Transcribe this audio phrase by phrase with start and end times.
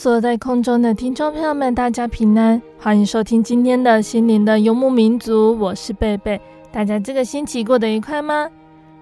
[0.00, 6.40] 所在空中的听众朋友们，大家平安，欢迎收听今天的心灵的游牧民族，我是贝贝。
[6.70, 8.48] 大家这个星期过得愉快吗？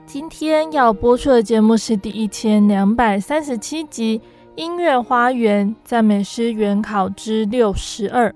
[0.07, 4.19] 今天要播出的节目是第一千两百三十七集
[4.55, 8.31] 《音乐花园赞美诗原考之六十二》。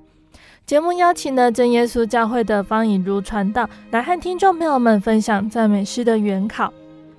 [0.67, 6.71] 节目邀请了真耶稣教会的方以如传道来和听众朋友们分享赞美诗的原考。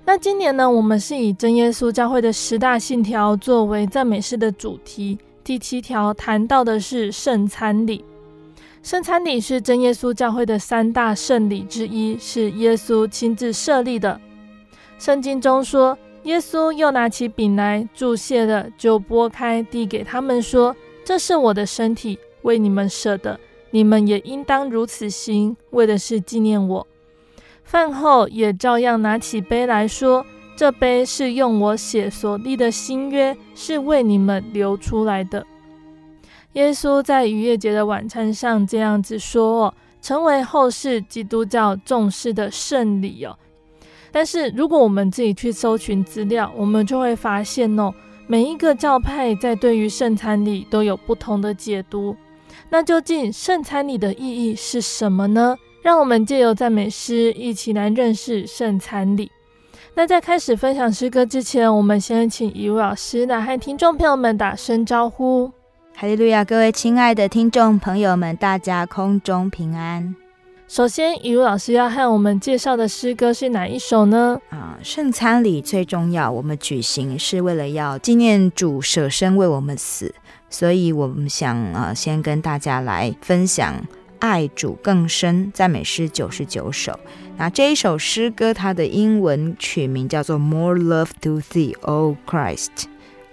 [0.05, 5.17] 那今年呢，我们是以真耶稣教会的十大信条作为赞美诗的主题。
[5.43, 8.05] 第七条谈到的是圣餐礼。
[8.83, 14.19] 圣餐礼是真耶稣教会的三大圣礼之一，是耶稣亲自设立的。
[14.99, 23.39] 圣经中说，耶稣又拿起饼来，祝谢了，就擘开，递给他们说：“这是我的身体，为你们舍的，
[23.71, 26.87] 你们也应当如此行，为的是纪念我。”
[27.63, 30.25] 饭后也照样拿起杯来说。
[30.61, 35.43] 这杯是用我血所立的新约，是为你们流出来的。
[36.53, 39.73] 耶稣在逾越节的晚餐上这样子说：“哦，
[40.03, 43.35] 成为后世基督教重视的圣礼哦。”
[44.13, 47.91] 但是如果我们自己去搜寻资料，我们就会发现哦，
[48.27, 52.15] 每一个教派在对于圣餐礼都有不同的解读。
[52.69, 55.57] 那究竟圣餐礼的意义是什么呢？
[55.81, 59.31] 让我们借由赞美诗一起来认识圣餐礼。
[59.93, 65.51] 那在开始分享诗歌之前，我们先请一位老师来和听众朋友们打声招呼。
[65.93, 70.15] 哈利路亚，各位亲爱的听众朋友们，大家空中平安。
[70.67, 74.39] 首先，一位老师要和我们介绍的诗歌是哪一首呢？
[74.49, 80.15] 啊，圣餐礼最重要，我们举行是为了要纪念主舍身为我们死，
[80.49, 83.75] 所以我们想啊，先跟大家来分享。
[84.19, 86.97] 爱主更深，赞美诗九十九首。
[87.41, 92.67] 那这一首诗歌，它的英文曲名叫做《More Love to Thee, O Christ》。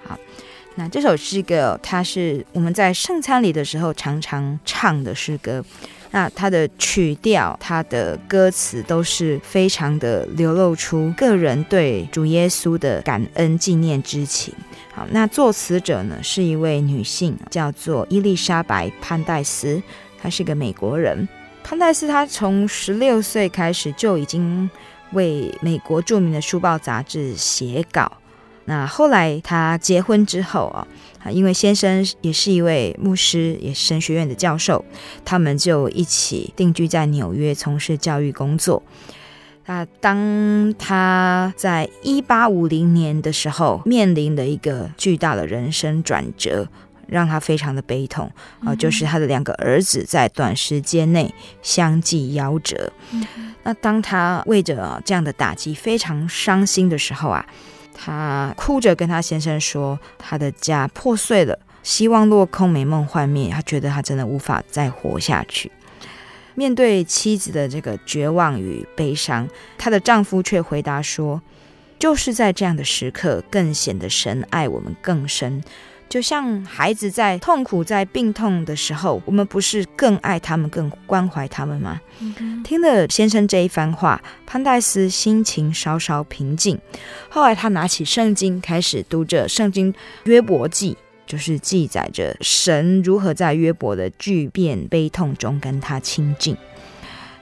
[0.03, 0.19] 好，
[0.77, 5.63] 那这首诗歌，它是我们在圣餐礼的时候常常唱的诗歌。
[6.11, 14.55] 那它的曲调、它的歌词都是非常的流露出个人对主耶稣的感恩纪念之情。
[14.91, 19.83] 好，那作词者呢是一位女性，叫做伊丽莎白潘代斯。
[20.19, 21.29] 她是个美国人，
[21.69, 22.09] 潘代斯。
[22.09, 24.71] 他从十六岁开始就已经
[25.13, 28.11] 为美国著名的书报杂志写稿。
[28.65, 30.87] 那后来他结婚之后啊，
[31.31, 34.83] 因为先生也是一位牧师，也是神学院的教授，
[35.27, 38.83] 他们就一起定居在纽约，从事教育工作。
[39.67, 46.67] 那当他在一八五零年的时候，面临了一个巨大的人生转折。
[47.09, 48.31] 让他非常的悲痛
[48.65, 52.93] 啊，就是他的两个儿子在短时间内相继夭折。
[53.13, 53.27] 嗯、
[53.63, 57.45] 那当他为着这样的打击非常伤心的时候啊，
[57.95, 65.73] 他哭着跟他先生说，他的家破碎了，希望落空，美梦幻灭，他觉得他真的无法再活下去。
[66.55, 69.49] 面对妻子的这个绝望与悲伤，
[69.79, 71.41] 她的丈夫却回答说，
[72.01, 75.63] 就是在这样的时刻，更显得神爱我们更深。
[76.09, 82.01] 就像孩子在痛苦、在病痛的时候，我们不是更爱他们、更关怀他们吗？
[82.21, 86.79] 嗯、听了先生这一番话，潘戴斯心情稍稍平静。
[87.29, 89.93] 后来他拿起圣经，开始读着圣经
[90.25, 90.97] 约伯记，
[91.27, 96.57] 就是记载着神如何在约伯的巨变悲痛中跟他亲近。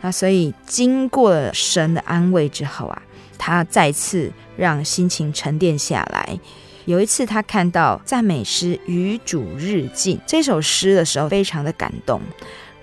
[0.01, 3.03] 那所以经过了神的安慰之后啊，
[3.39, 6.39] 他再次让心情沉淀下来。
[6.87, 12.21] 有一次，他看到赞美诗《与主日进》这首诗的时候，非常的感动，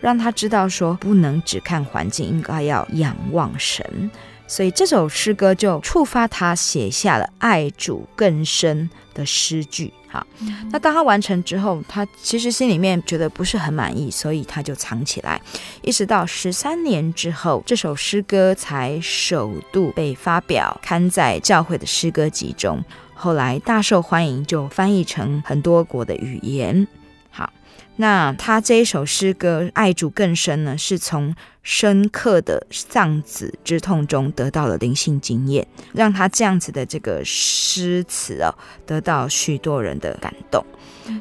[0.01, 4.11] 让他知道说不能只看环境，应该要仰望神。
[4.45, 9.91] 所以这首诗歌就触发他写下了爱主更深的诗句。
[10.09, 10.27] 好，
[10.69, 15.41] 那当他完成之后，他其实心里面觉得不是很满意，所以他就藏起来，
[15.81, 22.83] 一直到十三年之后，这首诗歌才首度被发表，刊在教会的诗歌集中。
[23.23, 26.85] 后来大受欢迎，就翻译成很多国的语言。
[27.31, 27.53] 好，
[27.95, 38.53] 那他这一首诗歌《爱主更深》呢，是从深刻的丧子之痛中得到了灵性经验，让他这样子的这个诗词哦，
[38.85, 40.61] 得到许多人的感动。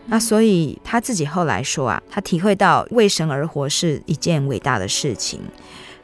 [0.06, 5.40] 那所以他自己后来说啊，他体会到为神而活是一件伟大的事情。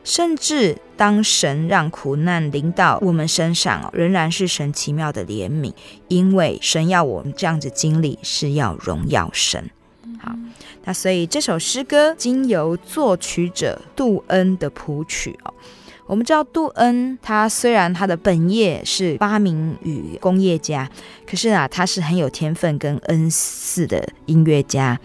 [0.09, 5.71] 甚至当神让苦难临到我们身上，仍然是神奇妙的怜悯，
[6.09, 9.69] 因为神要我们这样子经历，是要荣耀神。
[10.19, 10.35] 好，
[10.85, 15.53] 那所以这首诗歌经由作曲者杜恩的谱曲哦，
[16.07, 20.91] 我们知道杜恩他虽然他的本业是发明与工业家，
[21.27, 24.99] 可是啊，他是很有天分跟恩赐的音乐家。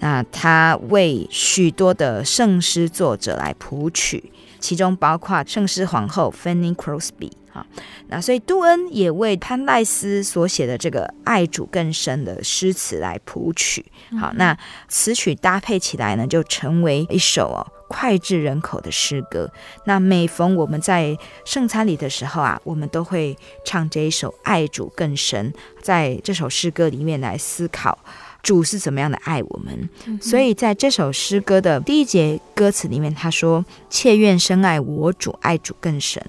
[0.00, 4.22] 那他为许多的圣诗作者来谱曲。
[4.64, 7.66] 其中包括圣诗皇后 Fanny Crosby 啊，
[8.08, 13.84] 那所以杜恩也为潘赖斯所写的这个爱主更深的诗词来谱曲。
[14.18, 14.56] 好，那
[14.88, 19.52] 词曲搭配起来呢，就成为一首哦脍炙人口的诗歌。
[19.84, 21.14] 那每逢我们在
[21.44, 23.36] 圣餐礼的时候啊，我们都会
[23.66, 25.52] 唱这一首爱主更深，
[25.82, 27.98] 在这首诗歌里面来思考。
[28.44, 30.20] 主是怎么样的爱我们？
[30.20, 36.22] 所以在这首诗歌的第一节歌词里面，他说：“切愿深爱我主，爱主更深，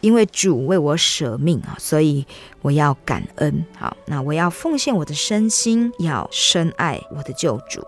[0.00, 2.26] 因为主为我舍命啊，所以
[2.60, 3.64] 我要感恩。
[3.78, 7.82] 好，那我要奉献我的身心，要深爱我的救主。”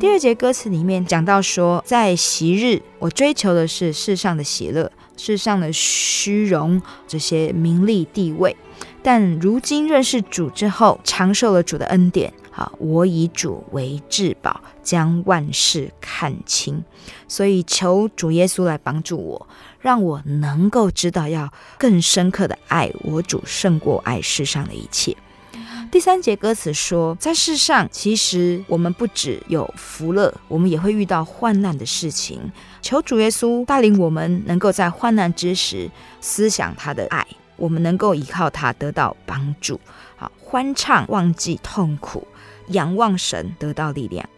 [0.00, 8.56] 第二节歌词里面讲到说，在昔日我追求的是世上的喜乐，世上的虚荣，这些名利地位，
[9.02, 12.32] 但如今认识主之后，尝受了主的恩典。
[12.54, 16.84] 好，我以主为至宝，将万事看清，
[17.26, 19.48] 所以求主耶稣来帮助我，
[19.80, 25.16] 让我能够知道要更深刻的爱我主，胜过爱世上的一切。
[25.90, 32.52] 第三节歌词说，在世上其实我们不只有福乐，我们也会遇到患难的事情。
[32.82, 35.90] 求主耶稣带领我们，能够在患难之时
[36.20, 37.26] 思想他的爱，
[37.56, 39.80] 我们能够依靠他得到帮助。
[40.16, 42.26] 好，欢唱忘记痛苦。
[42.72, 44.28] 仰望神，得到力量。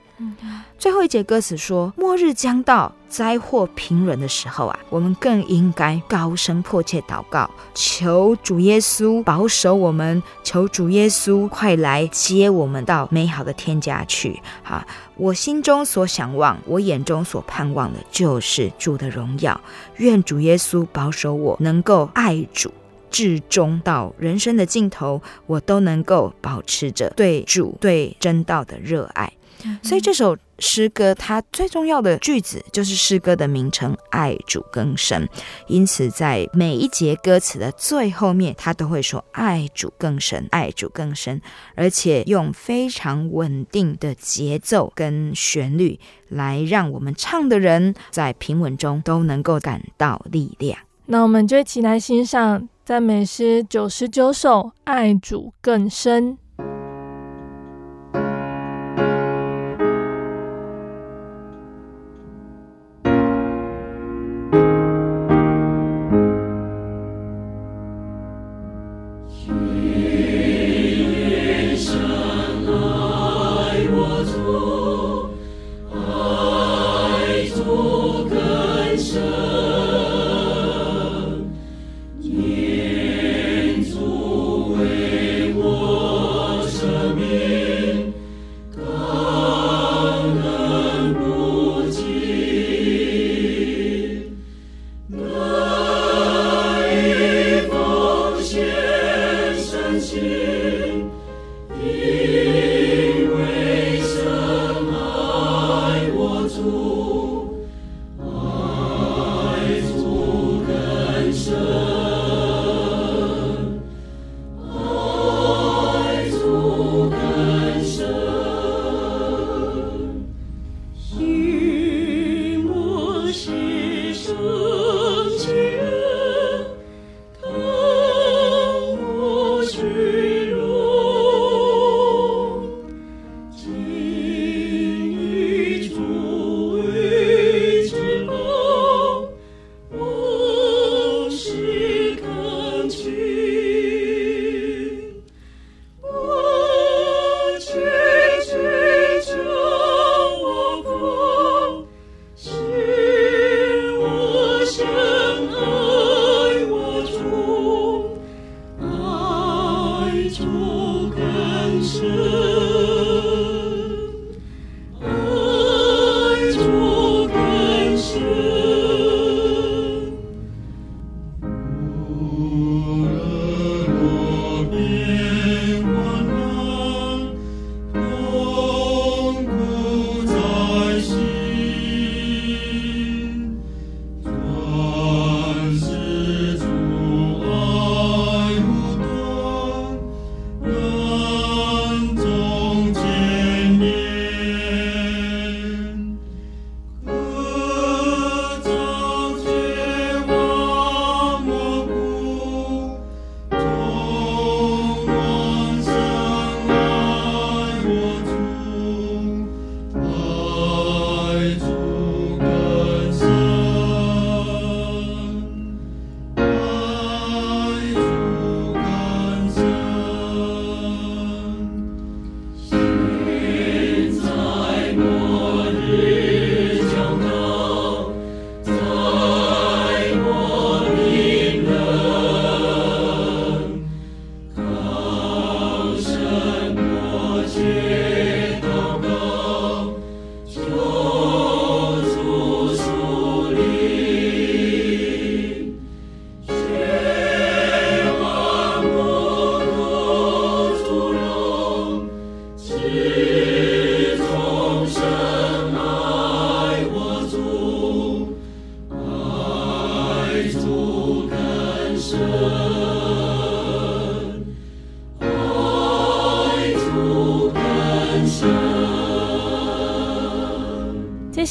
[0.78, 14.40] 最后一节歌词说：“末日将到，灾祸频仍的时候啊，我们更应该高声迫切祷告，求主耶稣保守我们，求主耶稣快来接我们到美好的天家去。
[14.62, 19.60] 哈，我心中所想望，我眼中所盼望的，就是主的荣耀。
[19.96, 22.72] 愿主耶稣保守我，能够爱主。”
[23.14, 29.32] 至终到人生的尽头，我都能够保持着对主、对真道的热爱。
[29.82, 35.26] 所以这首诗歌，它最重要的句子就是诗歌的名称“爱主更深”。
[35.68, 41.40] 因此，在每一节歌词的最后面，他都会说“爱主更深，爱主更深”，
[41.76, 50.78] 而且用非常稳定的节奏跟旋律，来让我们唱的人在平稳中都能够感到力量。
[51.06, 52.68] 那我们就一起来欣赏。
[52.84, 56.36] 赞美诗九十九首，爱主更深。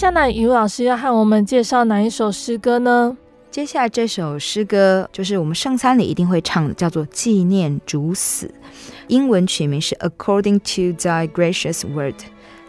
[0.03, 3.15] 下来，于老师要和我们介绍哪一首诗歌呢？
[3.50, 8.48] 接下来这首诗歌就是我们圣餐里一定会唱的，叫做《纪念主死》，
[9.07, 12.15] 英文曲名是《According to Thy Gracious Word》。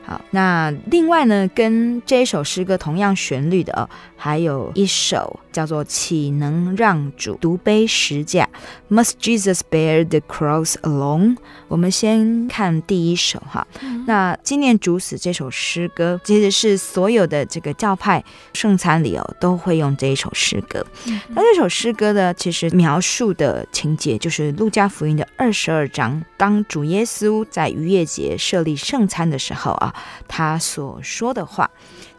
[0.06, 8.46] 好，那另外呢，跟这一首诗歌同样旋律的哦，还有一首叫做《岂能让主独背十架》
[8.94, 11.38] ，Must Jesus bear the cross alone？
[11.68, 13.66] 我们先看第一首哈。
[13.80, 20.86] 嗯、那纪念主死这首诗歌，其实是所有的这个教派圣餐里哦都会用这一首诗歌。
[21.06, 29.92] 嗯、那这首诗歌呢，其实描述的情节就是路加福音的二十二章，当主耶稣在逾越节设立圣餐的时候啊。
[30.26, 31.70] 他所说的话，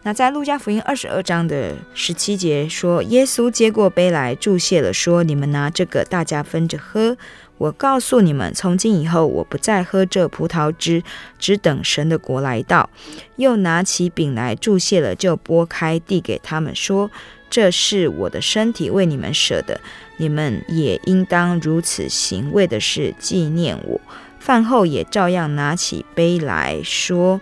[0.03, 7.17] 那在路加福音二十二章的十七节说，耶稣接过杯来祝谢了，说：“你们拿这个，大家分着喝。
[7.57, 11.01] 我告诉你们，从今以后，我不再喝这葡萄汁，
[11.39, 12.89] 只等神的国来到。”
[13.37, 17.09] 又拿起饼来祝谢了，就擘开递给他们说
[17.49, 19.79] ：“这是我的身体，为你们舍的，
[20.17, 24.01] 你们也应当如此行，为的是纪念我。”
[24.37, 27.41] 饭后也照样拿起杯来说：“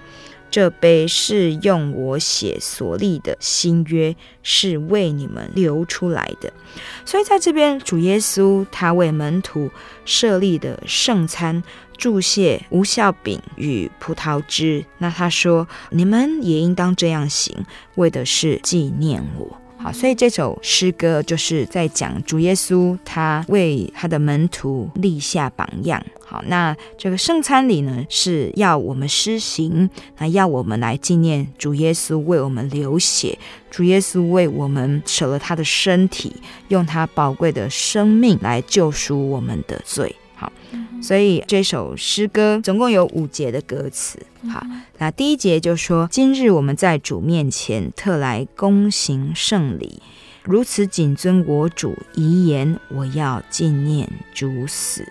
[0.54, 6.54] 这杯是用我血所立的新约，是为你们流出来的。”
[7.04, 9.72] 所以在这边，主耶稣他为门徒
[10.06, 11.64] 设立的圣餐，
[11.98, 14.86] 注谢无效饼与葡萄汁。
[15.00, 26.02] 那他说：“你们也应当这样行，为的是纪念我。”好，所以这首诗歌就是在讲主耶稣，他为他的门徒立下榜样。
[26.26, 33.38] 好，那这个圣餐礼呢，是要我们施行，那要我们来纪念主耶稣为我们流血，
[33.70, 36.34] 主耶稣为我们舍了他的身体，
[36.70, 40.16] 用他宝贵的生命来救赎我们的罪。
[40.34, 40.50] 好
[41.04, 44.18] 所以这首诗歌总共有五节的歌词。
[44.50, 44.66] 好，
[44.98, 50.02] 那第一节就说：“今日我们在主面前特来恭行圣礼，
[50.44, 55.06] 如此谨遵我主遗言，我要纪念主死。”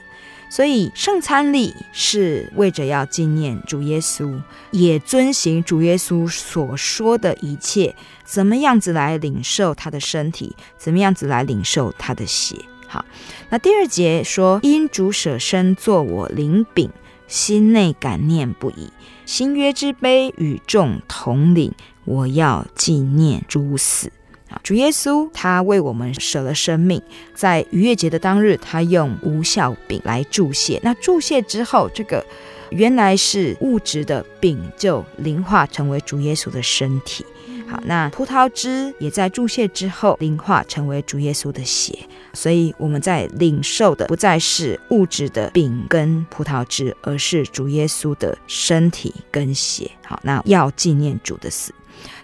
[0.50, 4.38] 所以圣餐礼是为着要纪念主耶稣，
[4.70, 7.94] 也遵行主耶稣所说的一切，
[8.24, 12.56] 怎么样子来领受他的身体，怎么样子来领受他的血。
[12.92, 13.06] 好，
[13.48, 16.90] 那第二节说，因主舍身作我灵饼，
[17.26, 18.90] 心内感念不已。
[19.24, 21.72] 新约之杯与众同领，
[22.04, 24.12] 我要纪念主死。
[24.50, 27.00] 啊，主耶稣他为我们舍了生命，
[27.34, 30.78] 在逾越节的当日，他用无酵饼来祝谢。
[30.84, 32.22] 那祝谢之后，这个
[32.68, 37.24] 原来是物质的饼，就灵化成为主耶稣的身体。
[37.72, 41.98] 好，那葡萄汁也在注谢之后灵化成为主耶稣的血，
[42.34, 49.90] 所以我们在领受的不再是物质的饼跟葡萄汁，而是主耶稣的身体跟血。
[50.04, 51.72] 好，那要纪念主的死。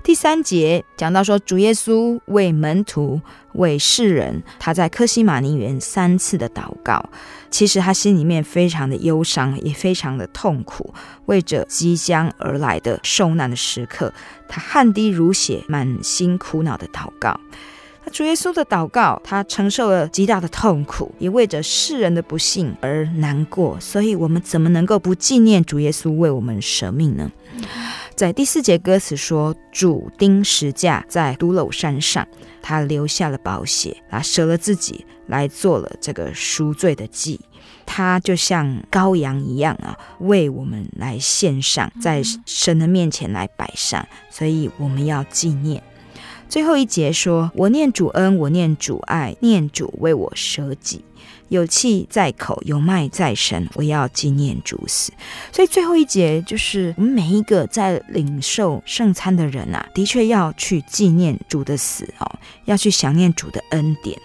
[0.02, 3.20] 第三节讲到说，主耶稣为门徒、
[3.52, 7.08] 为世人，他在科西马尼园三次的祷告，
[7.50, 10.92] 其实他心里面非常的忧伤，也非常的痛苦，
[11.26, 14.12] 为着即将而来的受难的时刻，
[14.48, 17.38] 他汗滴如血，满心苦恼的祷告。
[18.04, 23.78] 那主耶稣的祷告，他承受了极大的痛苦，也为着世人的不幸而难过。
[23.80, 27.30] 所以，我们怎么能够不纪念主耶稣为我们舍命呢？
[28.14, 32.26] 在第四节歌词说：“主钉十架在髑髅山上，
[32.68, 37.40] 他留下了宝血，啊，舍了自己来做了这个赎罪的祭。
[37.86, 44.06] 他就像羔羊一样啊，为我们来献上，在神的面前来摆上。
[44.28, 45.82] 所以我们要纪念。
[46.46, 51.02] 最后一节说：我念主恩，我念主爱，念主为我舍己。”
[51.48, 55.12] 有气在口，有脉在身，我要纪念主死。
[55.52, 64.18] 所以最后一节就是我们每一个在领受圣餐的人啊，的确要去纪念主的死哦，要去想念主的恩典。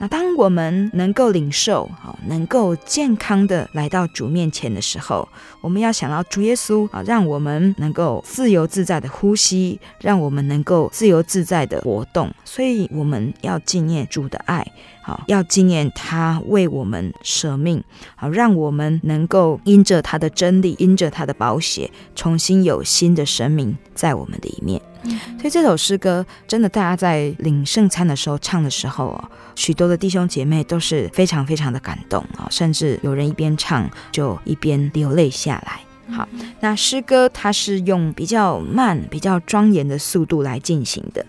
[0.00, 5.28] 那当我们能够领受，好，能够健康的来到主面前的时候，
[5.60, 12.32] 我们要想到主耶稣啊，让我们能够自由自在的呼吸，让我们能够自由自在的活动。
[12.44, 14.64] 所以我们要纪念主的爱，
[15.02, 17.82] 好，要纪念他为我们舍命，
[18.14, 24.80] 好，让我们能够因着他的真理，因着他的宝血，重新有新的生命在我们里面。
[25.02, 35.80] 所以这首诗歌真的，大家在领圣餐的时候唱的时候哦，许多的弟兄姐妹都是非常非常的感动啊，甚至有人一边唱就一边流泪下来。
[36.10, 36.26] 好，
[36.60, 41.24] 那诗歌它是用比较慢、比较庄严的速度来进行的。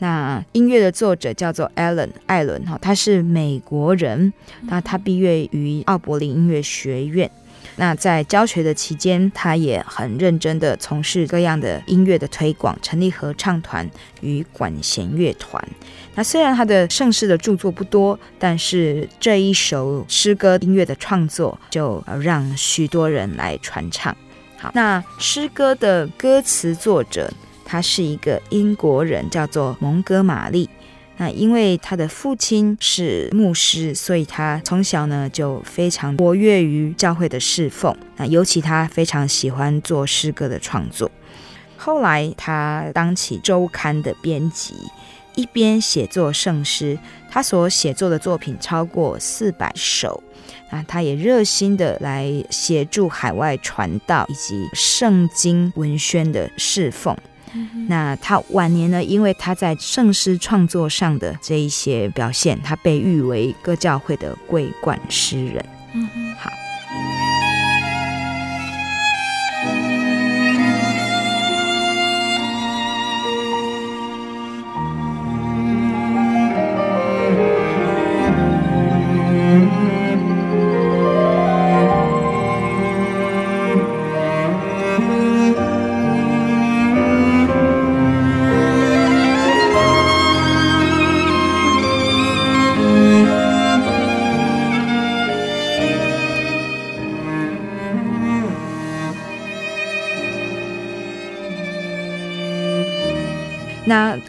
[0.00, 4.32] 那音乐的作者叫做 Alan 艾伦哈，他是美国人，
[4.62, 7.30] 那他毕业于奥柏林音乐学院。
[7.76, 13.88] 那在教学的期间，他也很认真的从事各样的音乐的推广，成立合唱团
[14.20, 15.62] 与管弦乐团。
[16.14, 24.16] 那虽然他的盛世的著作不多，但是这一首诗歌音乐的创作就让许多人来传唱。
[24.56, 27.28] 好，那诗歌的歌词作者，
[27.64, 30.70] 他是一个英国人，叫做蒙哥马利。
[31.16, 37.96] 那因为他的父亲是牧师，所以他从小呢就非常活跃于教会的侍奉。
[38.16, 41.10] 那尤其他非常喜欢做诗歌的创作。
[41.76, 44.74] 后来他当起周刊的编辑，
[45.36, 46.98] 一边写作圣诗，
[47.30, 50.22] 他所写作的作品超过四百首。
[50.70, 57.16] 那他也热心的来协助海外传道以及圣经文宣的侍奉。
[57.88, 65.64] 那他晚年呢，因为他在圣诗创作上的这一些表现，他被誉为各教会的桂冠诗人。
[65.94, 66.50] 嗯，好。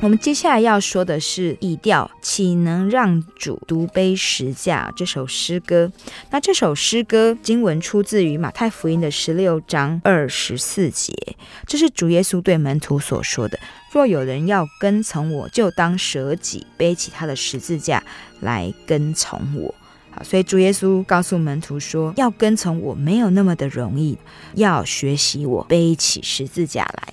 [0.06, 5.92] 我们接下来要说的是以调，岂能让主独背十架这首诗歌。
[6.30, 11.12] 那这首诗歌经文出自于马太福音的十六章二十四节，
[11.66, 13.58] 这是主耶稣对门徒所说的
[13.92, 18.04] ：“若有人要跟从我，就当舍己，背起他的十字架
[18.42, 19.74] 来跟从我。”
[20.14, 24.16] 好，所以主耶稣告诉门徒说：“要跟从我没有那么的容易，
[24.54, 27.12] 要学习我背起十字架来。”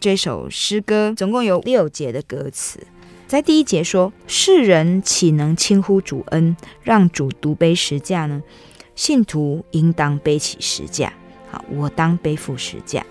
[0.00, 2.80] 这首诗歌总共有六节的歌词，
[3.26, 8.42] 在第一节说：“世人岂能轻忽主恩，让主独背十架呢？
[8.96, 11.12] 信徒应当背起十架。
[11.50, 13.04] 好，我当背负十架。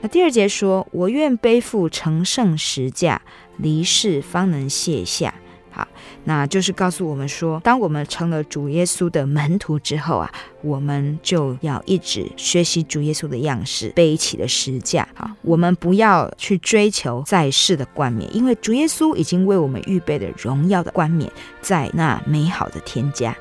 [0.00, 3.22] 那第二节说：我愿背负成圣十架，
[3.56, 5.32] 离世方能卸下。”
[5.74, 5.88] 好，
[6.22, 10.32] 那就是告诉我们说，当我们成了主耶稣的门徒之后啊，
[10.62, 15.08] 我们就要一直学习主耶稣的样式，背起了十架。
[15.14, 21.28] 好，我们不要去追求在世的冠冕，因为主耶稣已经为我们预备了荣耀的冠冕，
[21.60, 23.36] 在那美好的天家。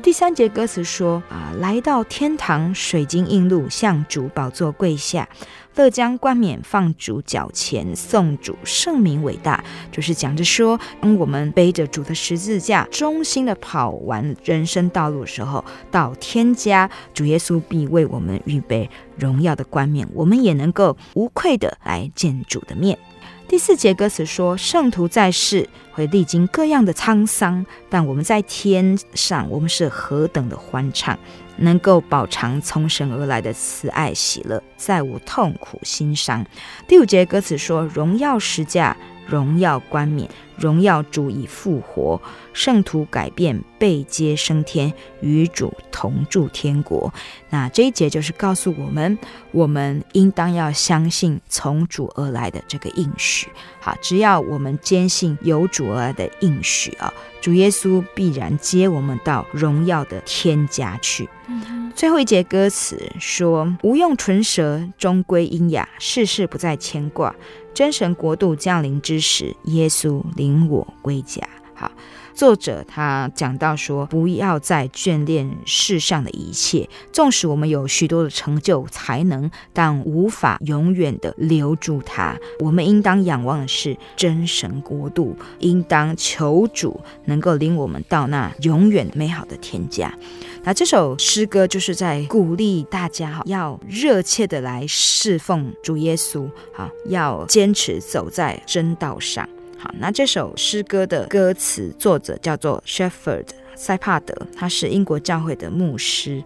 [0.00, 5.28] 第三节歌词说啊，来到天堂，水晶映路，向主宝座跪下，
[5.76, 9.62] 乐将冠冕放主脚前，颂主圣名伟大。
[9.92, 22.98] 就是讲着说，当我们背着主的十字架，忠心的跑完人生道路的时候，到天家，主耶稣必为我们预备荣耀的冠冕，我们也能够无愧的来见主的面。
[23.48, 31.16] 第四节歌词说：“圣徒在世会历经各样的沧桑，但我们在天上，我们是何等的欢畅，
[31.58, 36.44] 能够饱尝从神而来的慈爱喜乐，再无痛苦心伤。”
[36.86, 38.96] 第五节歌词说：“荣耀十架。”
[39.28, 42.20] 荣耀冠冕，荣耀主已复活，
[42.52, 47.12] 圣徒改变，被接升天，与主同住天国。
[47.50, 49.18] 那这一节就是告诉我们，
[49.52, 53.48] 我们应当要相信从主而来的这个应许。
[53.80, 61.28] 好，只要我们坚信由主而来的应许啊，主耶稣必然接我们到荣耀的天家去。
[61.48, 67.32] 嗯、最后一节歌词说：“无用唇舌，终归音哑，世事不再牵挂。”
[67.76, 71.46] 真神国度降临之时，耶稣领我归家。
[71.74, 71.92] 好，
[72.36, 82.36] 作者他讲到说，不要再眷恋世上的一切，纵使我们有许多的成就才能，但无法永远的留住它。
[82.60, 90.12] 我们应当仰望的是真神国度，应当求主能够领我们到那永远美好的天家。
[90.62, 99.48] 那这首诗歌就是在鼓励大家哈，要热切的来侍奉主耶稣，哈，要坚持走在真道上。
[99.86, 103.46] 好，那这首诗歌的歌词作者叫做 Shepherd
[103.76, 106.42] 塞帕德，他是英国教会的牧师。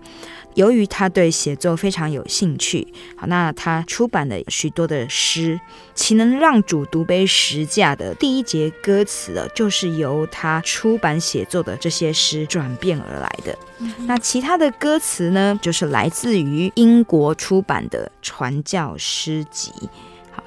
[0.56, 5.58] 由于他对写作非常有兴趣，好，那他出版了许多的诗，
[5.94, 13.56] 岂能让主独杯十架的第一节歌词呢，就是由他出版写作的这些诗转变而来的。
[13.78, 19.72] 嗯、那其他的歌词呢，就是来自于英国出版的传教诗集。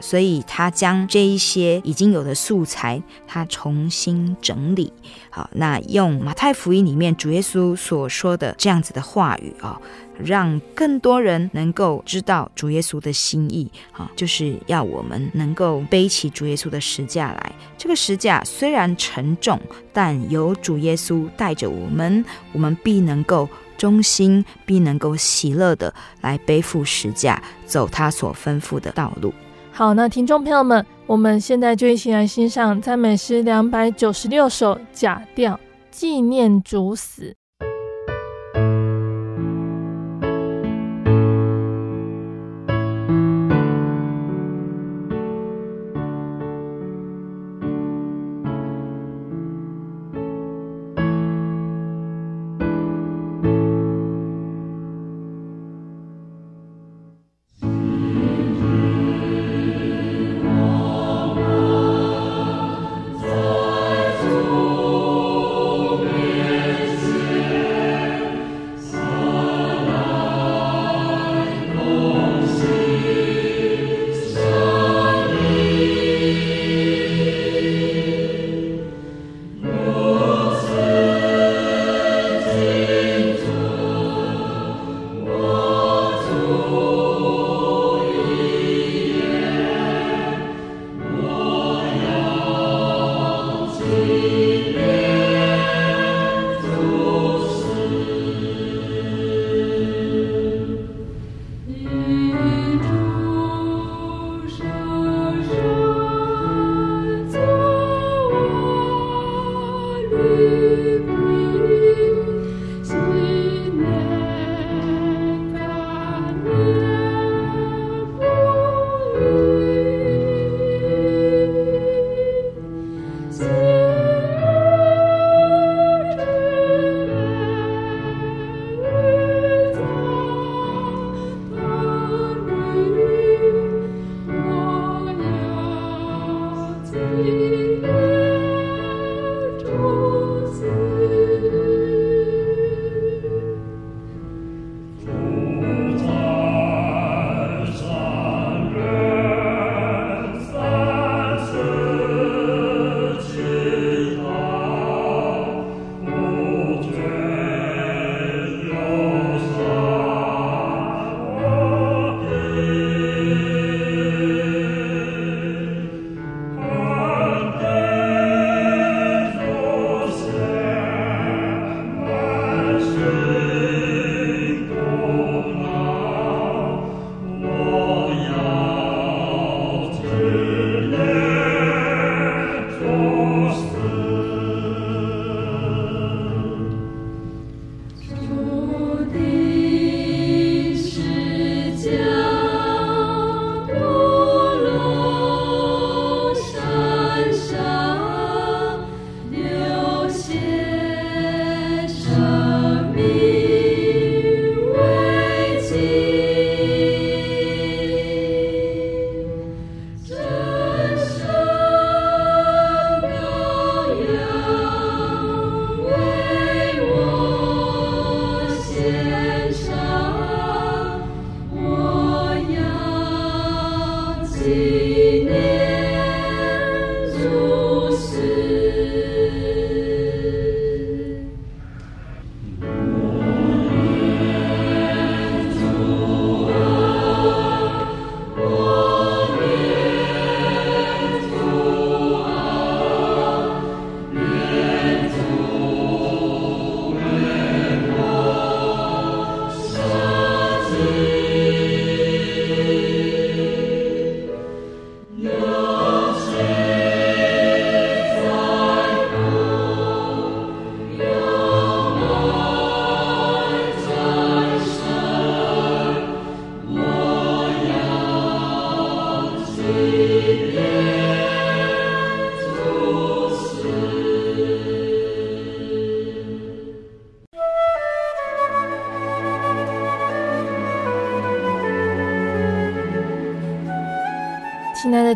[0.03, 4.91] 所以他将这一些已经有的素材，他重新整理。
[5.29, 9.79] 好，那用马太福音里面主耶稣所说的这样子的话语啊，
[10.21, 17.55] 让更多人能够知道主耶稣的心意啊，就是要我们能够背起主耶稣的十架来。
[17.77, 19.57] 这个十架虽然沉重，
[19.93, 29.33] 但有主耶稣带着我们，我们必能够忠心，必能够喜乐的来背负十架，走他所吩咐的道路。
[29.75, 35.59] 好，那听众朋友们，我们现在就一起来欣赏赞美诗两百九十六首假调，
[35.89, 37.35] 纪念主死。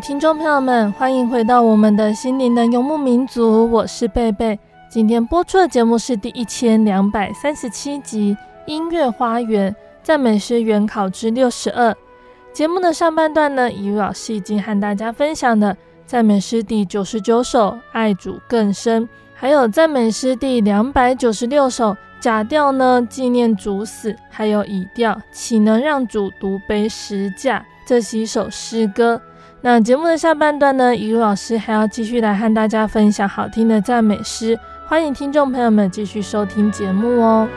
[0.00, 4.58] 听众朋友们，欢迎回到我们的心灵的游牧民族，我是贝贝。
[4.88, 8.36] 今天播出的节目是第一千两百三十七集
[8.70, 11.90] 《音乐花园赞美诗原考之六十二》。
[12.52, 19.02] 节目的上半段呢，怡老师已经和大家分享了赞美诗第九十九首《爱主更深》，
[19.34, 29.20] 还有赞美诗第两百九十六首假调呢，纪念主死，还有乙调岂能让主独背十架这几首诗歌。
[29.60, 37.48] 那节目的下半段呢，雨露老师还要继续来和大家分享好听的赞美诗，欢迎听众朋友们继续收听节目哦。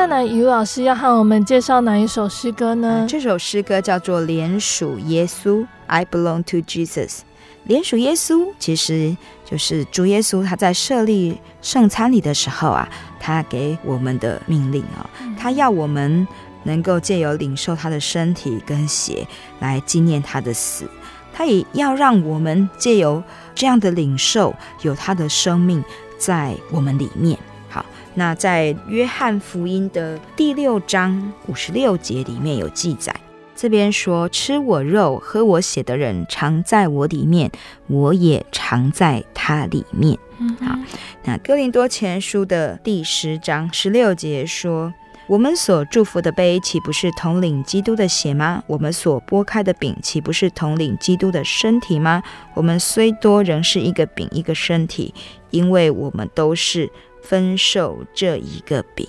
[0.00, 3.04] 那再来，怡如老师要和我们介绍哪一首诗歌呢？
[3.06, 5.58] 这首诗歌叫做《联属耶稣》
[5.88, 7.18] ，I belong to Jesus。
[7.64, 12.88] 联属耶稣其实就是主耶稣，他在设立圣餐礼的时候啊，
[13.20, 16.26] 他给我们的命令啊、哦，他要我们
[16.62, 19.26] 能够借由领受他的身体跟血
[19.58, 20.88] 来纪念他的死，
[21.30, 23.22] 他也要让我们借由
[23.54, 25.84] 这样的领受，有他的生命
[26.16, 27.38] 在我们里面。
[28.20, 33.18] 那在约翰福音的第六章五十六节里面有记载，
[33.56, 37.50] 这边说：“吃我肉、喝我血的人，常在我里面，
[37.86, 40.18] 我也常在他里面。”
[40.60, 40.78] 好，
[41.24, 44.92] 那哥林多前书的第十章十六节说
[45.26, 48.62] ：“我们所祝福的杯，岂不是统领基督的血吗？
[48.66, 52.22] 我们所拨开的饼，岂不是统领基督的身体吗？
[52.52, 55.14] 我们虽多，仍是一个饼，一个身体，
[55.48, 56.90] 因为我们都是。”
[57.30, 59.06] 分受这一个饼，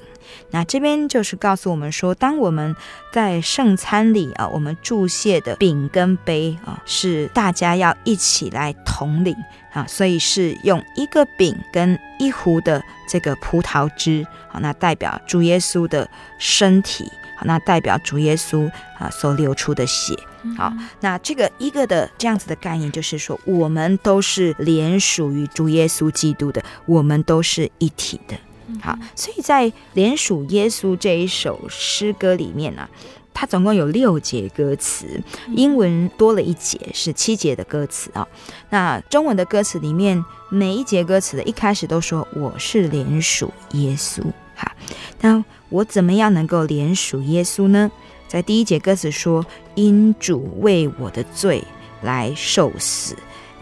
[0.52, 2.76] 那这边就是告诉我们说，当我们
[3.12, 9.36] 在圣餐里啊，我们祝谢的饼跟杯啊，是大家要一起来统领
[9.74, 12.80] 啊，所以是用一个饼跟一壶的
[13.10, 16.08] 这个葡萄汁，好，那代表主耶稣的
[16.38, 20.16] 身体，好，那代表主耶稣啊所流出的血。
[20.58, 28.36] 好，那这个一个的这样子的概念，就是说，我们都是连属于主耶稣基督的，我们都是一体的。
[28.82, 32.90] 好，所以在连属耶稣这一首诗歌里面呢、啊，
[33.34, 35.22] 它总共有六节歌词，
[35.56, 38.28] 英文多了一节，是七节的歌词啊。
[38.70, 44.24] 那中文的歌词里面，每一节歌词的一开始都说我是连属耶稣。
[44.56, 44.72] 好，
[45.20, 47.92] 那我怎么样能够连属耶稣呢？
[48.32, 51.62] 在第一节歌词说：“因主为我的罪
[52.02, 53.14] 来受死，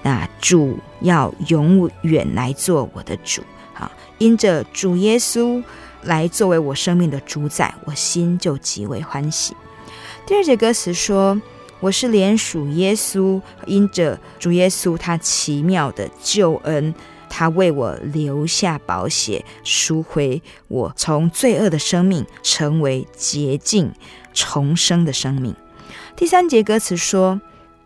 [0.03, 3.41] 那主要永远来做我的主。
[3.73, 5.63] 好，因着主耶稣
[6.03, 9.55] 来作为我生命的主宰，我心就极为欢喜。”
[10.27, 11.41] 第二节歌词说
[11.81, 16.93] ：“我是连属耶稣，因着主耶稣他奇妙的救恩，
[17.27, 23.91] 他为我留下宝血，赎回我从罪恶的生命，成为洁净。”
[24.33, 25.55] 重生的生命。
[26.15, 27.39] 第三节歌词说：“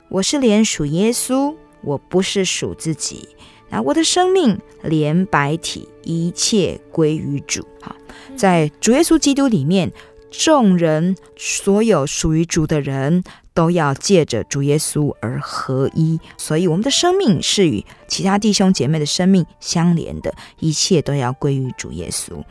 [0.10, 3.30] 我是连属耶稣，我不是属自己。
[3.70, 7.68] 那我的生命连百体，一切归于主。
[7.82, 7.96] 好，
[8.36, 9.92] 在主耶稣基督里面，
[10.34, 16.20] 众人所有属于主的人都要借着主耶稣而合一。
[16.38, 22.44] 所以，我们的生命是与其他弟兄姐妹的生命相连的，一切都要归于主耶稣。”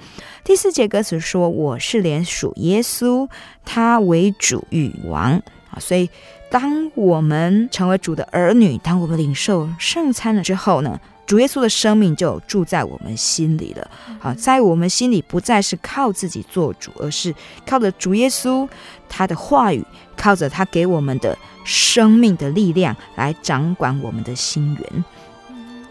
[0.44, 3.28] 第四节歌词说：“我是连属耶稣，
[3.64, 5.78] 他为主与王啊！
[5.80, 6.08] 所以，
[6.50, 11.00] 当我们成为主的儿女，当我们领受圣餐了之后呢，
[11.32, 13.90] 主耶稣的生命就住在我们心里了。
[14.20, 18.68] 好，在我们心里不再是靠自己做主，而是靠着主耶稣
[19.08, 19.82] 他的话语，
[20.14, 25.04] 靠着他给我们的生命的力量来掌管我们的心源。”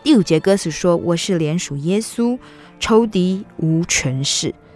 [0.04, 2.38] 第五节歌词说：“我是联属耶稣。”
[2.80, 4.71] 仇敌无权势，好，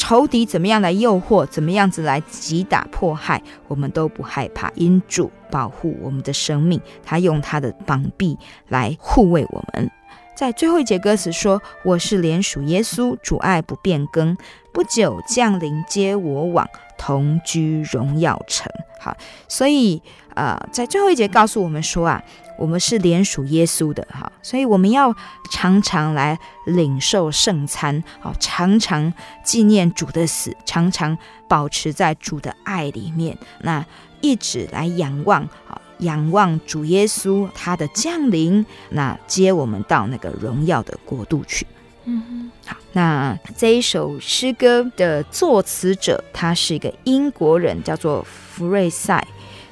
[0.00, 9.90] 仇敌怎么样来诱惑，怎么样子来击打迫害，我们都不害怕，因主保护我们的生命，他用他的膀臂来护卫我们。
[10.34, 14.34] 在最后一节歌词说：“我是连属耶稣，主爱不变更，
[14.72, 16.66] 不久降临接我往
[17.00, 19.16] 同居荣耀城。”好，
[19.48, 20.02] 所以
[20.34, 22.22] 呃，在最后一节告诉我们说啊。
[22.58, 25.16] 我们是联属耶稣的哈，所以我们要
[25.50, 29.10] 常常来领受圣餐，好，常常
[29.42, 31.16] 纪念主的死，常常
[31.48, 33.82] 保持在主的爱里面，那
[34.20, 41.66] 一直来仰望，好，仰望主耶稣他的降临，那接我们到那个荣耀的国度去。
[42.04, 49.26] 嗯，好，那这一首诗歌的作词者，他是一个英国人，叫做福瑞赛。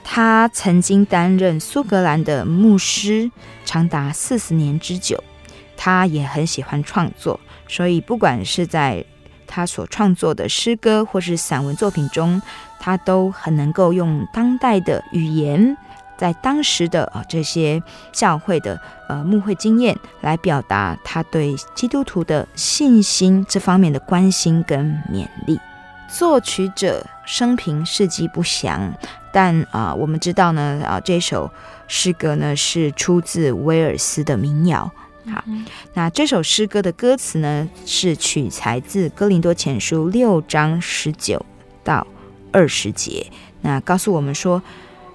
[0.04, 3.30] 他曾经担任苏格兰的牧师，
[3.64, 5.22] 长达四十年之久。
[5.76, 7.38] 他也很喜欢创作，
[7.68, 9.04] 所以不管是在
[9.46, 12.42] 他所创作的诗歌或是散文作品中，
[12.80, 15.76] 他都很能够用当代的语言，
[16.18, 18.78] 在当时的啊这些教会的
[19.08, 25.58] 呃牧会经验来表达他对基督徒的信心这方面的关心跟勉励。
[26.10, 28.92] 作曲者生平事迹不详，
[29.32, 31.50] 但啊我们知道呢啊这首
[31.86, 34.90] 诗歌呢是出自威尔斯的民谣。
[35.30, 35.44] 好，
[35.92, 41.44] 那这首诗歌的歌词呢，是取材自《哥林多前书》六章十九
[41.84, 42.06] 到
[42.50, 43.26] 二十节。
[43.60, 44.62] 那告诉我们说，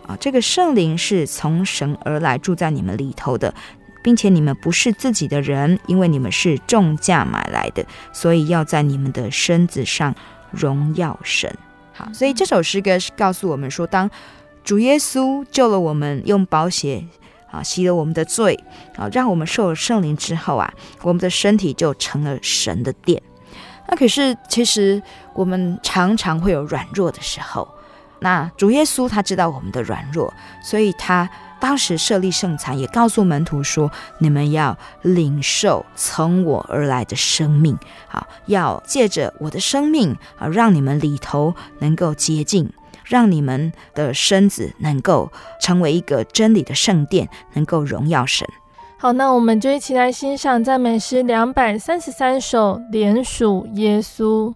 [0.08, 3.54] 啊，这个圣灵是从神而来，住在你们里头的，
[4.04, 10.14] 并且你们不是自己的人，因为你们是重价买来的，所以要在你们的身子上
[10.52, 11.54] 荣耀神。
[11.94, 14.10] 好，所以这首诗歌是告诉我们说，当
[14.64, 17.06] 主耶稣救了我们，用宝血。
[17.54, 18.60] 啊，洗了我们的罪，
[18.96, 23.22] 啊，让我们受了圣灵之后啊，我们的身体就成了神的殿。
[23.88, 25.00] 那可是，其实
[25.36, 27.68] 我们常常会有软弱的时候。
[28.24, 30.34] 那主耶稣他知道我们的软弱，
[30.64, 42.72] 所以他当时设立圣餐，也告诉门徒说：“你们要领受从我而来的生命，好，要借着我的生命啊，让你们里头能够洁净。”
[43.06, 48.48] 让你们的身子能够成为一个真理的圣殿，能够荣耀神。
[48.98, 54.54] 好，那我们就一起来欣赏赞美诗两百三十三首，连署耶稣。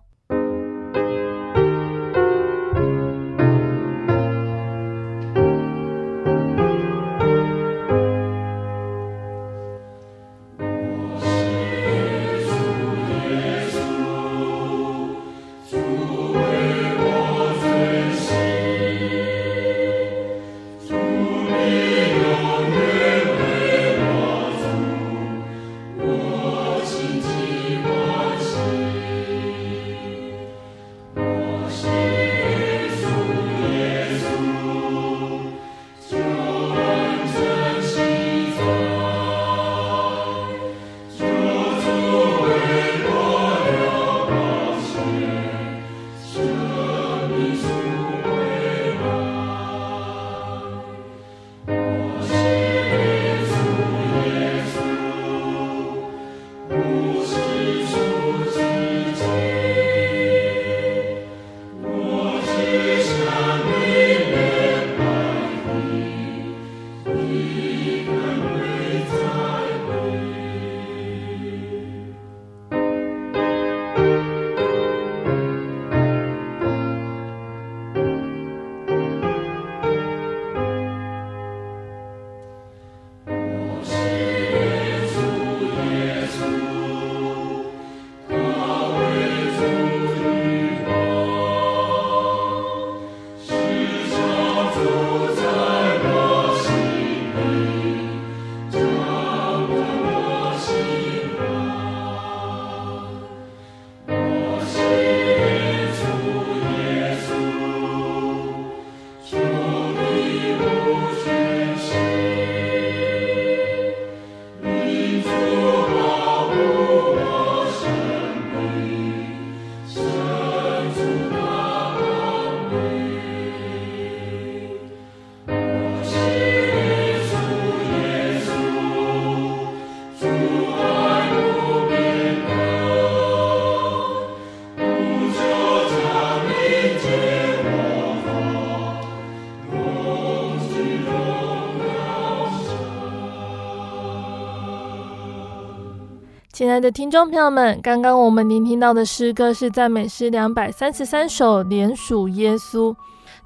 [146.78, 152.96] 爱的听众朋友们，刚刚我们聆听到的诗歌是赞美诗两百三十三首，连属耶稣。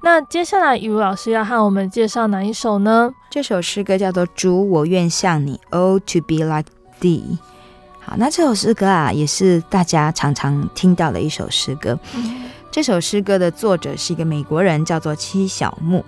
[0.02, 3.10] 那接下来，雨茹老师要和我们介绍哪一首呢？
[3.30, 6.66] 这首诗歌叫做《主，我愿像你》，Oh to be like
[7.00, 7.38] thee。
[8.00, 11.98] 好，那这首诗歌啊，也是大家常常听到的一首诗歌。
[12.14, 12.41] 嗯
[12.72, 16.02] 这首诗歌的作者是一个美国人，叫做七小牧。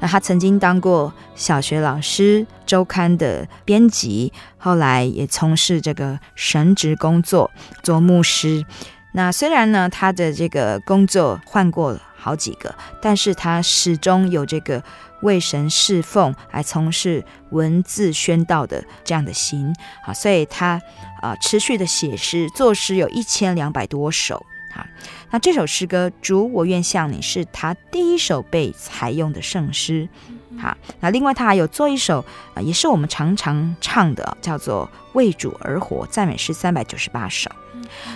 [0.00, 7.48] 那他曾经当过小学老师、周刊的编辑，后来也从事这个神职工作，
[7.84, 8.66] 做牧师。
[9.12, 14.82] 那虽然呢，他的这个工作换过好几个，但是他始终有这个
[15.22, 19.72] 为神侍奉，来从事文字宣道的这样的心。
[20.04, 20.82] 啊，所以他
[21.22, 24.44] 啊、持续的写诗作诗有一千两百多首。
[24.74, 24.84] 好。
[25.30, 30.08] 那这首诗歌《主，我愿向你》是他第一首被采用的圣诗。
[30.58, 32.24] 好，那另外他还有做一首
[32.54, 37.50] 啊，也是我们常常唱的，叫做《为主而活》赞美诗三百九十八首。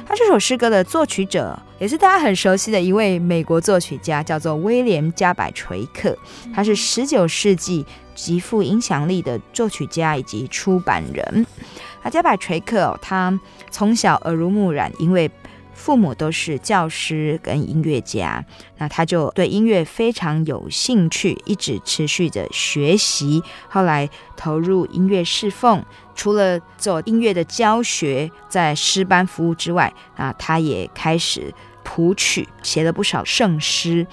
[0.06, 6.16] 他这首诗歌的作曲者也是大家很熟悉的一位美国作曲家，叫做威廉加百垂克。
[6.54, 11.46] 他是十九世纪极富影响力的作曲家以及出版人。
[12.02, 13.38] 那加百垂克哦，他
[13.70, 15.30] 从小耳濡目染，因为
[15.74, 18.44] 父母都是教师跟音乐家，
[18.78, 23.42] 那他就对音乐非常有兴趣，一直持续着学习。
[23.68, 31.52] 后来投入音乐侍奉，除了做音乐的教学，在诗班服务之外，啊，他也开始
[31.82, 34.06] 谱曲，写了不少圣诗。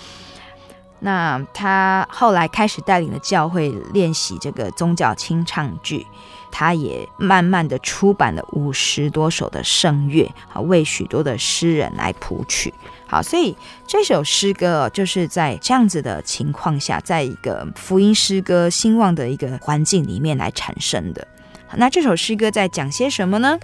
[1.02, 6.06] 那他后来开始带领了教会练习这个宗教清唱剧。
[6.52, 12.74] 他也慢慢的出版了五十多首的圣乐，好，为许多的诗人来谱曲。
[13.08, 13.56] 好，所以
[13.88, 21.28] 这首诗歌就是在这样子的情况下，在一个福音诗歌兴旺的一个环境里面来产生的。
[21.76, 23.60] 那这首诗歌在讲些什么呢？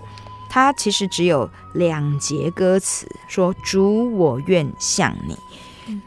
[0.49, 5.35] 它其实只有两节歌词，说“主，我愿向你”。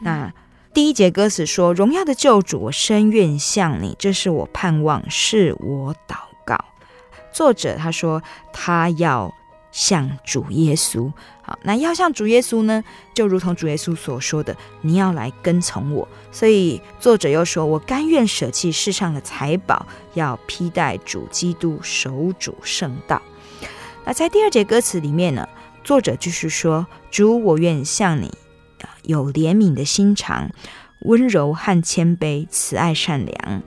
[0.01, 0.33] 那
[0.73, 6.15] 第一节歌词说：“荣耀的救主，我深愿向你，这是我盼望，是我祷。”
[7.31, 8.21] 作者他说
[8.53, 9.33] 他要
[9.71, 11.11] 向主耶稣，
[11.43, 12.83] 好，那要向主耶稣呢，
[13.13, 16.07] 就如同主耶稣所说的，你要来跟从我。
[16.31, 19.85] 所以作者又说，我甘愿舍弃世上的财宝，
[20.15, 23.21] 要披戴主基督，守主圣道。
[24.05, 25.47] 那在第二节歌词里面呢，
[25.83, 28.33] 作者就是说，主，我愿向你
[29.03, 30.49] 有怜悯的心肠，
[31.01, 33.61] 温柔和谦卑，慈爱善良。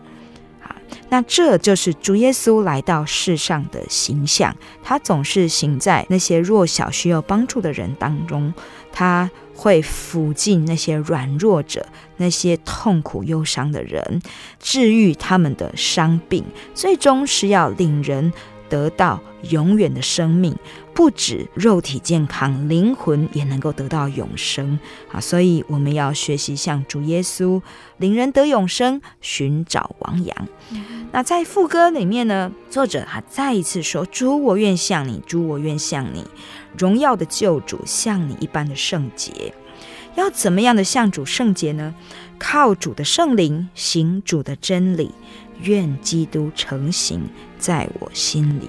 [1.13, 8.55] 那这就是主耶稣来到世上的形象，他总是行在那些弱小需要帮助的人当中，
[8.91, 11.85] 他会抚近那些软弱者、
[12.17, 14.23] 那些痛苦忧伤的人，
[14.59, 16.43] 治愈他们的伤病，
[16.73, 18.33] 最终是要令人
[18.71, 20.57] 得到永远的生命。
[20.95, 24.79] 不止肉体健康，灵魂也能够得到永生
[25.11, 25.19] 啊！
[25.19, 27.63] 所以我们要学习像主耶稣，
[27.97, 30.49] 领人得永生，寻找亡羊。
[30.71, 36.27] 嗯、那在副歌里面呢，作者他再一次说：“主，我愿像你；主，我愿像你，
[36.77, 39.55] 荣耀的救主，像你一般的圣洁。
[40.15, 41.95] 要怎么样的向主圣洁呢？
[42.39, 45.11] 靠主的圣灵，行主的真理，
[45.63, 47.23] 愿基督成形
[47.59, 48.69] 在我心里。”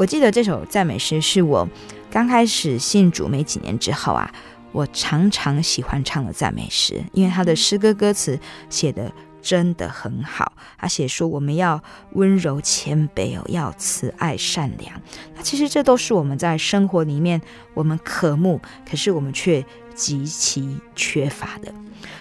[0.00, 1.68] 我记得这首赞美诗是我
[2.10, 4.32] 刚开始信主没几年之后啊，
[4.72, 8.40] 我常常喜欢唱的赞美诗，因为他的诗歌歌词
[8.70, 10.54] 写得真的很好。
[10.78, 11.82] 他写说我们要
[12.12, 14.98] 温柔谦卑哦，要慈爱善良。
[15.36, 17.38] 那其实这都是我们在生活里面
[17.74, 19.62] 我们渴慕，可是我们却
[19.94, 21.70] 极其缺乏的。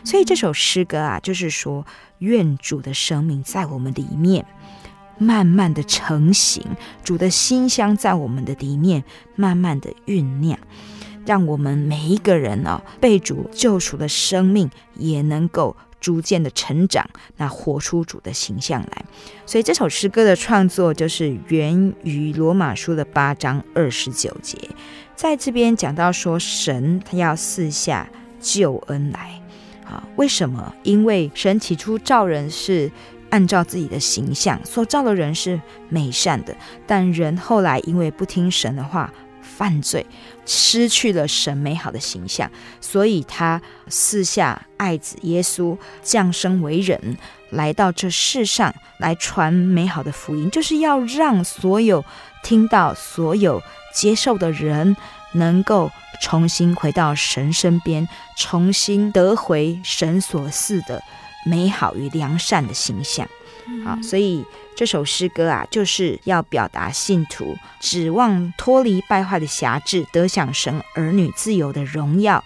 [0.04, 1.86] 所以这首诗歌啊，就是说
[2.18, 4.46] 愿主的生命在我们里面。
[5.20, 6.64] 慢慢的成型，
[7.04, 9.04] 主的馨香在我们的里面
[9.36, 10.58] 慢慢的酝酿，
[11.26, 17.06] 让我们每一个人哦，被主救赎的生命也能够逐渐的成长，
[17.36, 19.06] 那活出主的形象来。
[19.46, 24.58] 所以这首诗歌的创作就是源于罗马书的八章二十九节，
[25.18, 28.10] 在这边讲到说，神他要赐下
[28.40, 29.42] 救恩来
[29.86, 30.02] 啊？
[30.16, 30.74] 为什么？
[30.84, 32.90] 因为神起初造人是。
[33.30, 36.56] 按照自己的形象所造的人是美善的，
[36.88, 40.06] 但人后来因为不听神的话，犯罪，
[40.46, 42.50] 失去了神美好的形象，
[42.80, 47.18] 所以他四下爱子耶稣降生为人，
[47.50, 52.04] 来到这世上来传美好的福音，就是要让所有
[52.44, 53.62] 听到、所有
[53.94, 54.96] 接受的人，
[55.34, 58.08] 能够重新回到神身边，
[58.38, 61.02] 重新得回神所赐的。
[61.50, 63.28] 美好与良善的形象，
[63.84, 64.45] 好，所以
[64.76, 72.43] 这首诗歌啊，就是要表达信徒指望脱离败坏的辖制，得享神儿女自由的荣耀，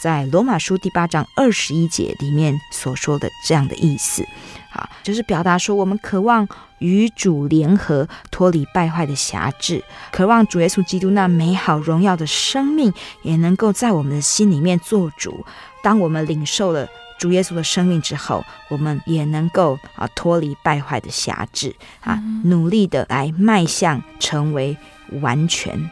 [0.00, 4.26] 在罗马书第八章二十一节里面所说的这样的意思，
[4.70, 12.92] 好，就是表达说我们渴望与主联合，脱离败坏的辖制，渴望主耶稣基督那美好荣耀的生命
[13.22, 15.44] 也能够在我们的心里面做主。
[15.82, 16.88] 当我们领受了。
[17.18, 24.76] 主耶稣的生命之后，我们也能够啊脱离败坏的辖制啊，努力的来迈向成为
[25.20, 25.90] 完全。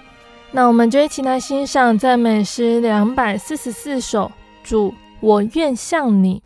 [0.53, 4.31] 那我们就一起来欣赏赞美诗两百四十四首。
[4.63, 6.43] 主，我愿向你。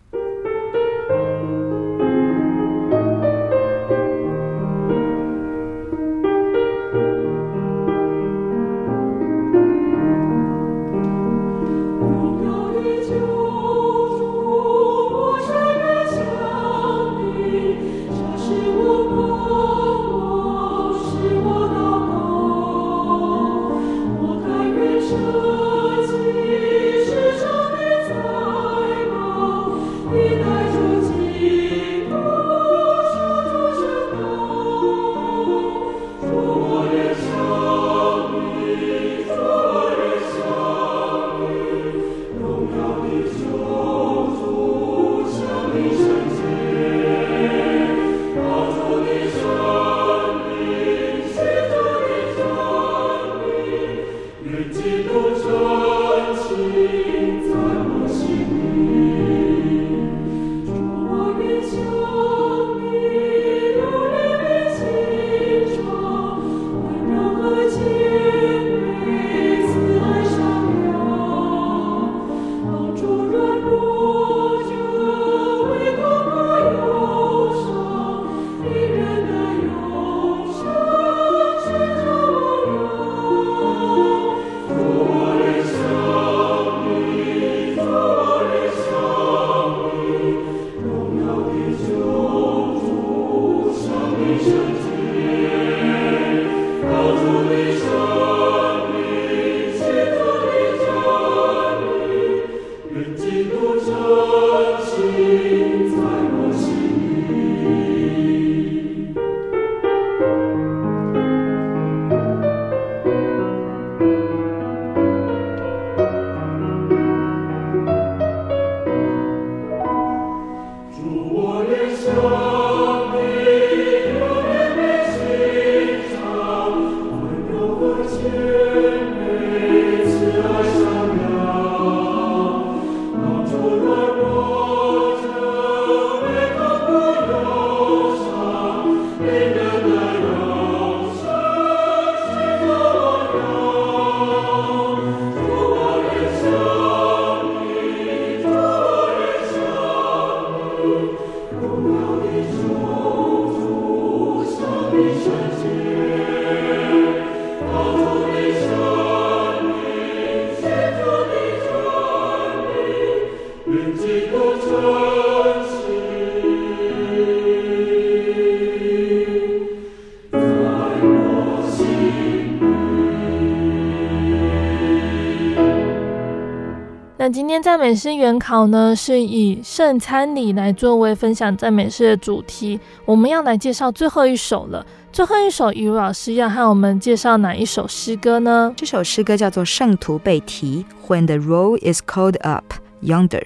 [177.60, 182.80] 天赞美诗原考呢，是以圣餐礼来作为分享赞美诗的主题。
[183.04, 184.84] 我们要来介绍最后一首了。
[185.12, 188.72] 最后一首，以如老师要和我们介绍哪一首诗歌呢？
[188.74, 193.42] 这首诗歌叫做《圣徒被提》，When the road is called up yonder。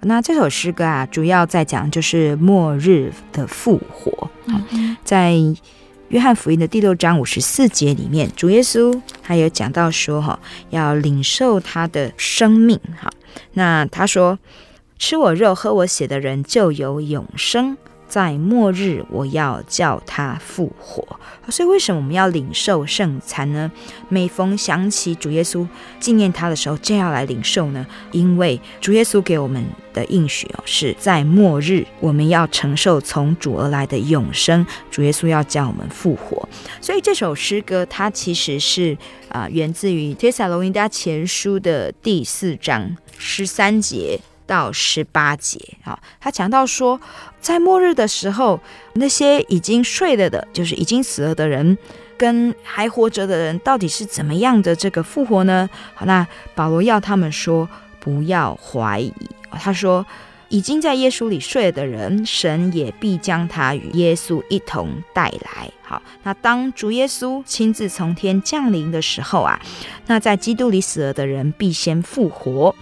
[0.00, 4.30] 那这首诗歌啊，主要在讲就是末日的复活。
[4.46, 5.34] 嗯、在
[6.08, 10.38] 约翰福音的第六章五十四节里面，主耶稣还有讲到说，哈，
[10.70, 12.80] 要领受他的生命。
[12.98, 13.10] 哈，
[13.54, 14.38] 那他说，
[14.98, 17.76] 吃我肉、喝我血的人就有永生。
[18.14, 21.04] 在末日，我要叫他复活。
[21.48, 23.68] 所以，为什么我们要领受圣餐呢？
[24.08, 25.66] 每逢想起主耶稣
[25.98, 27.84] 纪念他的时候，就要来领受呢？
[28.12, 34.64] 因为主耶稣给我们的应许哦，是在末日我们要承受从主而来的永生。
[34.92, 36.48] 主耶稣要叫我们复活。
[36.80, 38.96] 所以，这首诗歌它其实是
[39.28, 44.20] 啊、源自于帖撒罗尼迦前书的第四章十三节。
[44.46, 47.00] 到十八节啊，他讲到说，
[47.44, 48.58] 在末日的时候，
[48.94, 51.76] 那些已经睡了的，就是已经死了的人，
[52.16, 55.68] 跟还活着的人，到底是怎么样的这个复活呢？
[55.92, 57.68] 好，那保罗要他们说，
[58.00, 59.12] 不要怀疑。
[59.50, 60.06] 他说，
[60.48, 65.70] 已经在耶稣里睡了的人，神也必将他与耶稣一同带来。
[65.82, 69.60] 好，那当主耶稣亲自从天降临的时候啊，
[70.06, 72.74] 那在基督里死了的人必先复活。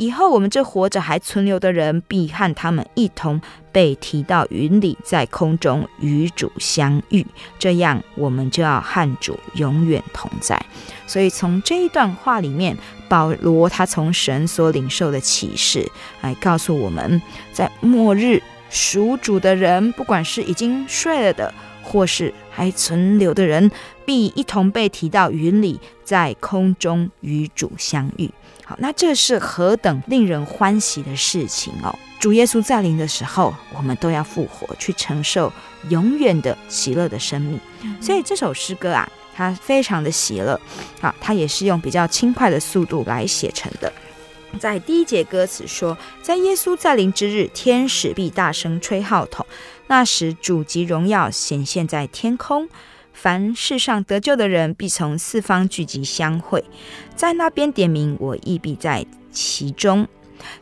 [0.00, 3.38] 以后，我们这活着还存留的人，必和他们一同
[3.70, 7.26] 被提到云里，在空中与主相遇。
[7.58, 10.58] 这样，我们就要和主永远同在。
[11.06, 12.74] 所以，从这一段话里面，
[13.10, 15.86] 保罗他从神所领受的启示，
[16.22, 17.20] 来告诉我们，
[17.52, 23.70] 在末日属主的人，不管是已经睡了的，或是还存留的人，
[24.06, 28.30] 必一同被提到云里，在空中与主相遇。
[28.70, 31.92] 好，那这是何等令人欢喜的事情哦！
[32.20, 35.52] 主耶稣再临的时候，我们都要复活，去承受
[35.88, 37.58] 永远的喜乐的生命。
[38.00, 40.60] 所以这首诗歌啊，它非常的喜乐，
[41.00, 43.92] 好，它也是用比较轻快的速度来写成的。
[44.60, 49.44] 在第一节歌词说，在耶稣再临之日，天使必大声吹号筒，
[49.88, 52.68] 那时主及荣耀显现在天空。
[53.22, 56.64] 凡世上得救的人，必从四方聚集相会，
[57.14, 60.08] 在那边点名，我亦必在其中。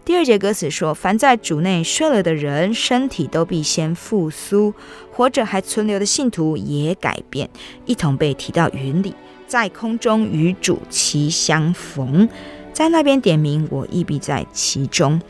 [0.04, 4.72] 第二节歌词说：凡在主内睡了的人，身体都必先复苏；
[5.12, 7.48] 活着还存留的信徒也改变，
[7.86, 9.14] 一同被提到云里，
[9.46, 12.28] 在空中与主齐相逢。
[12.72, 15.22] 在那边点名，我亦必在其中。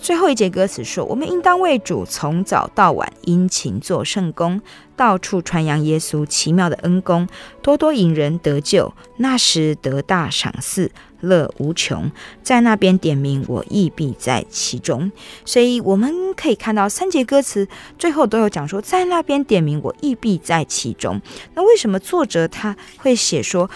[0.00, 4.60] 最后一节歌词说：“我们应当为主从早到晚殷勤做圣工，
[4.96, 7.28] 到处传扬耶稣奇妙的恩功，
[7.62, 8.92] 多多引人得救。
[9.18, 10.90] 那时得大赏赐，
[11.20, 12.10] 乐无穷。
[12.42, 15.12] 在那边点名，我亦必在其中。”
[15.44, 17.68] 所以我们可以看到三节歌词
[17.98, 21.20] 最后都有讲说：“在那边点名，我亦必在其中。”
[21.54, 23.68] 那为什么作者他会写说？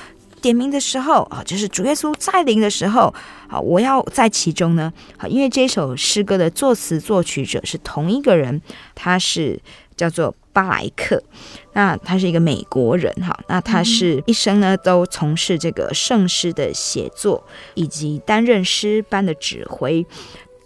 [0.43, 3.15] 点名的时候啊，就是主耶稣再临的时候
[3.49, 4.93] 啊，我要在其中呢。
[5.17, 8.61] 好，因为这首诗歌的作词作曲者是同一个人，
[8.95, 9.59] 他是
[9.97, 11.23] 叫做巴莱克，
[11.75, 20.05] 那他是一个美国人哈，那他是一生呢都从事这个圣诗的写作，以及担任诗班的指挥，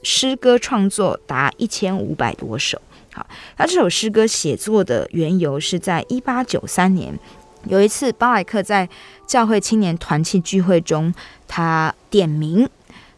[0.03, 2.81] 诗歌创作达一千五百多首。
[3.13, 3.27] 好，
[3.59, 7.19] 那这首诗歌写作的缘由是在一八九三年。
[7.69, 8.89] 有一次，巴莱克在
[9.27, 11.13] 教会青年团契聚会中，
[11.47, 12.69] 他点名。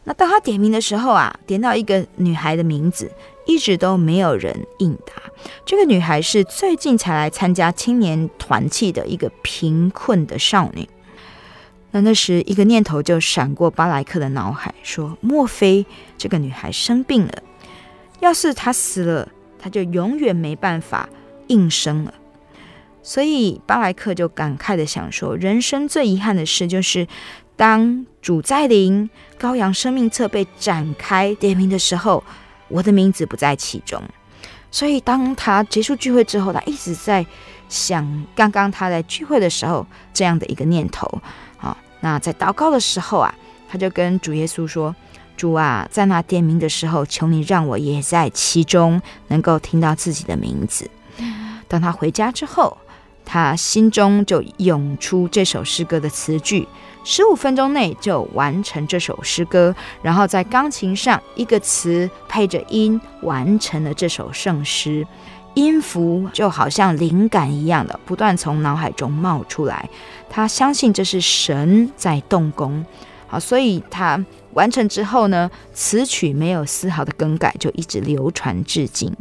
[0.04, 3.10] 那当他点名的时候啊，点到一个女孩的名字，
[3.46, 5.12] 一直都没有人应答。
[5.66, 10.88] 这个女孩是最近才来参加青年团契的一个贫困的少女。
[11.90, 15.84] 那那时，一个念头就闪过巴莱克的脑海，说：莫非
[16.16, 17.32] 这个女孩生病了？
[18.20, 19.28] 要是她死了，
[19.58, 21.08] 她就永远没办法
[21.48, 22.14] 应声了。
[23.08, 27.08] 所以巴莱克就感慨地想说：“人生最遗憾的事，就是
[27.56, 29.08] 当主在临，
[29.40, 32.22] 羔羊生命册被展开点名的时候，
[32.68, 33.98] 我的名字不在其中。”
[34.70, 37.24] 所以当他结束聚会之后，他一直在
[37.70, 41.08] 想刚刚他在聚会的时候这样的一个念头。
[41.56, 43.34] 啊，那在祷告的时候啊，
[43.70, 44.94] 他就跟主耶稣说
[45.34, 50.90] ：“主啊，在那点名的时候，求你让我也在其中，能够听到自己的名字。”
[51.66, 52.76] 当他回家之后。
[53.30, 56.66] 他心中就涌出这首诗歌的词句，
[57.04, 65.06] 十五分钟内就完成这首诗歌，然后在钢琴上一个词配着音，完成了这首圣诗。
[65.54, 69.88] 音符就好像灵感一样的不断从脑海中冒出来。
[70.30, 72.84] 他相信这是神在动工，
[73.26, 74.24] 好，所以他
[74.54, 79.12] 完成之后呢，词曲没有丝毫的更改，就一直流传至今。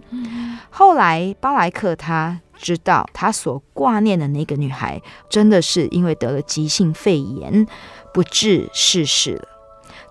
[0.70, 7.66] 后来巴莱克他知道，他所挂念的那个女孩，真的是因为得了急性肺炎，
[8.14, 9.48] 不治逝世了。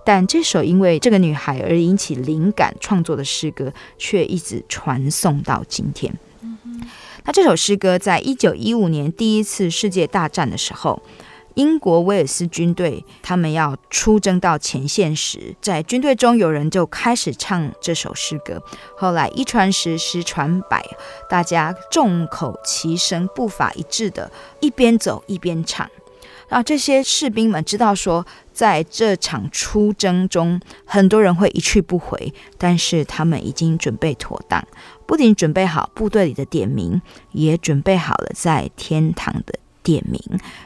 [0.05, 6.17] 但这首因为这个女孩而引起灵感创作的诗歌，却一直传颂到今天。
[7.25, 11.03] 那这首诗歌在一九一五年第一次世界大战的时候，
[11.57, 18.63] 英国威尔斯军队他们要出征到前线时，在军队中有人就开始唱这首诗歌。
[18.97, 20.85] 后来一传十，十传百，
[21.31, 24.31] 大家众口齐声，步伐一致的，
[24.61, 25.91] 一边走一边唱。
[26.51, 34.63] 啊，这些士兵们知道说，在这场出征中，很多人会一去不回，但是他们已经准备妥当，
[35.07, 37.01] 不仅准备好部队里的点名，
[37.33, 40.21] 也准备好了在天堂的点名。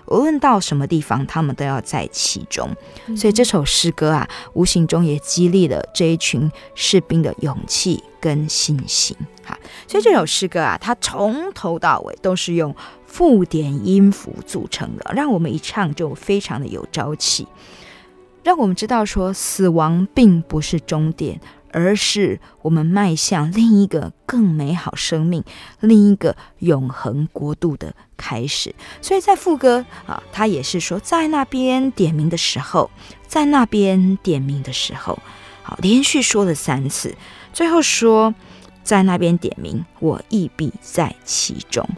[0.07, 2.75] 无论到什么地方，他们都要在其中。
[3.15, 9.15] 所以这首诗歌啊，无形中也激励了这一群士兵的勇气跟信心。
[9.45, 12.75] 哈，所以这首诗歌啊，它从头到尾都是用。
[13.11, 17.45] 附点音符组成的，让我们一唱就非常的有朝气，
[18.45, 21.41] 让我们知道说死亡并不是终点，
[21.73, 25.45] 而是我们迈向另一个更美好生命、
[25.81, 28.75] 另一个永恒国度的开始。
[29.01, 32.91] 所以在副歌啊，他也是说，在那边点名的时候，
[33.27, 35.19] 在那边点名的时候，
[35.63, 37.15] 好，连续说了三次，
[37.53, 38.35] 最后说，
[38.83, 41.89] 在那边点名，我亦必在其中。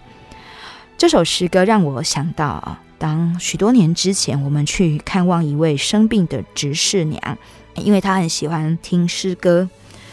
[0.98, 7.38] 这首诗歌让我想到啊，当许多年之前我们去看望一位生病的执事娘，
[7.74, 9.68] 因为他很喜欢听诗歌，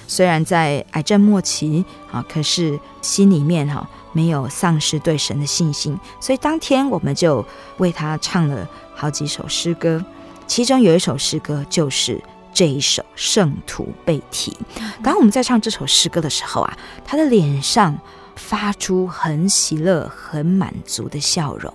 [0.08, 7.46] 虽然在癌症末期啊，可是心里面哈没有丧失对神的信心，所以当天我们就
[7.78, 10.04] 为他唱了好几首诗歌，
[10.48, 12.22] 其中有一首诗歌就是
[12.54, 14.56] 这一首《圣徒被提》。
[15.04, 18.00] 当我们在唱这首诗歌的时候啊，他的脸上。
[18.42, 21.74] 发出很喜乐、很满足的笑容。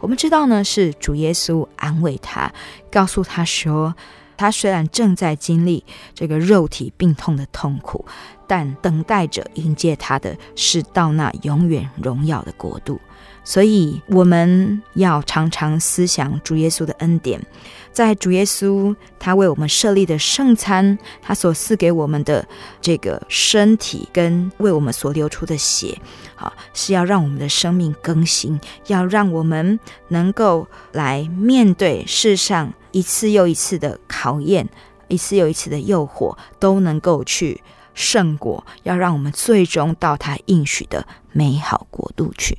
[0.00, 2.50] 我们知道呢，是主耶稣安慰他，
[2.90, 3.94] 告诉他说，
[4.40, 5.84] 他虽然正在经历
[6.14, 8.02] 这个肉体病痛的痛苦，
[8.46, 12.98] 但等待着迎接他的是到那永远荣耀的国度。
[13.44, 17.38] 所以，我们要常常思想主耶稣的恩典。
[17.92, 22.46] 在主耶稣他为我们设立的圣餐，他所赐给我们的
[22.80, 25.98] 这个身体跟为我们所流出的血，
[26.34, 29.78] 好，是要让我们的生命更新，要让我们
[30.08, 34.68] 能够来面对世上一次又一次的考验，
[35.08, 37.62] 一次又一次的诱惑，都能够去
[37.94, 42.58] 胜过，要让我们最终到他应许的美好国度去。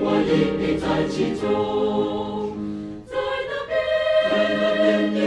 [0.00, 1.42] 我一定在其中，
[3.06, 3.14] 在
[3.48, 3.72] 那边，
[4.30, 4.62] 在那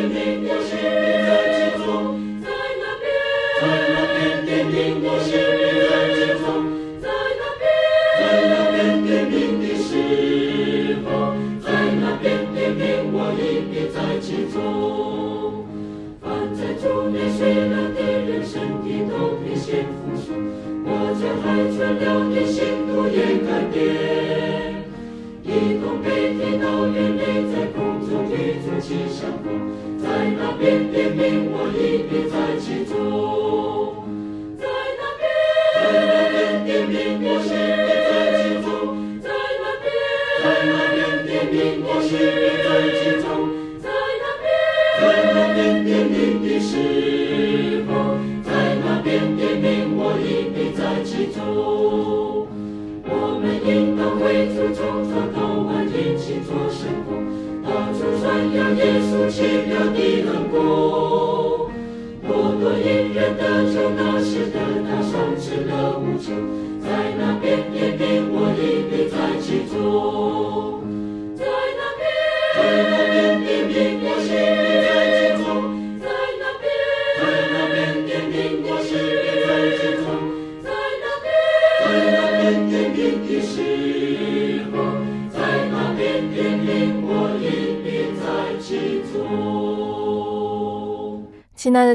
[0.10, 0.12] 边
[0.44, 0.71] 的中。
[21.42, 22.04] 海却流
[22.34, 23.80] 的心都也看见。
[25.44, 27.22] 一同被天道远离
[27.52, 29.46] 在空中，一座吉祥宫，
[29.98, 30.06] 在
[30.38, 34.01] 那边天名我一别在其中。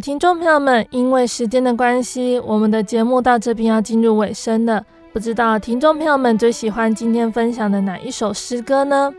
[0.01, 4.85] 听众朋友们，因为时间的关系，我们的节目到这边要进入尾声了。
[5.13, 9.13] 不知道听众朋友们最喜欢今天分享的哪一首诗歌呢？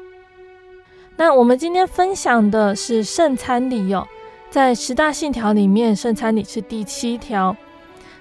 [1.15, 4.07] 那我们今天分享的是圣餐礼哦，
[4.51, 7.55] 在十大信条里面，圣餐礼是第七条，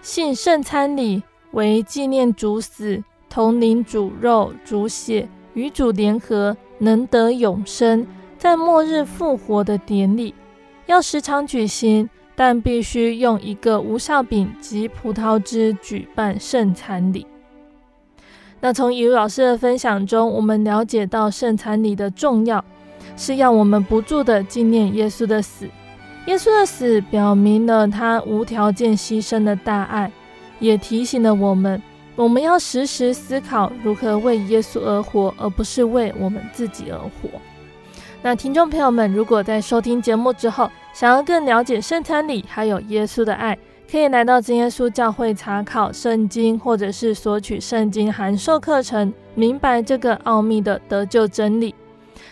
[0.01, 8.07] 信圣餐礼为纪念主死、同领主肉、主血，与主联合，能得永生，
[8.39, 10.35] 在末日复活的典礼，
[10.87, 17.27] 要时常举行，但必须用一个无酵饼及葡萄汁举办圣餐礼。
[18.61, 22.65] 那从以如老师的分享中，我们了解到圣餐礼的重要。
[23.17, 25.67] 是要我们不住地纪念耶稣的死，
[26.27, 30.11] 耶稣的死表明了他无条件牺牲的大爱，
[30.59, 31.81] 也提醒了我们，
[32.15, 37.41] 我们要时时思考如何为耶稣而活，而不是为我们自己而活。
[38.27, 43.57] 那听众朋友们，如果在收听节目之后，想要更了解圣餐礼还有耶稣的爱，
[43.89, 51.73] 可以来到真耶稣教会查考圣经，或者是索取圣经函授课程，明白这个奥秘的得救真理。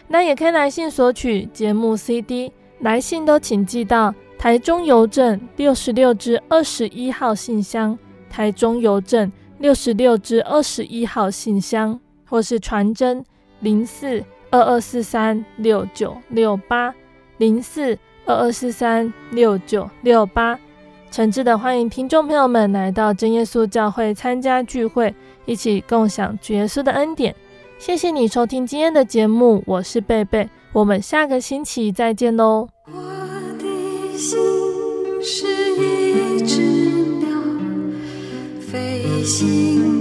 [0.09, 7.97] 那也可以来信索取节目 CD，来信都请寄到台中邮政六十六至二十一号信箱，
[8.28, 13.24] 台中邮政六十六至二十一号信箱，或是传真
[13.61, 14.20] 零四
[14.55, 16.95] 二二四三六九六八
[17.39, 20.57] 零四二二四三六九六八，
[21.11, 25.13] 诚挚的欢迎听众朋友们来到真耶稣教会参加聚会，
[25.45, 27.35] 一起共享主耶稣的恩典。
[27.81, 32.69] 谢谢你收听今天的节目，我是贝贝，我们下个星期再见喽。
[32.87, 33.03] 我
[33.59, 34.39] 的心
[35.21, 35.49] 是
[35.83, 36.63] 一只
[37.19, 37.37] 鸟，
[38.61, 40.01] 飞行